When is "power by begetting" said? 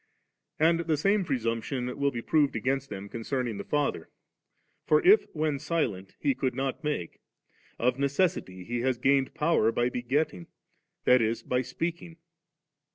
9.35-10.47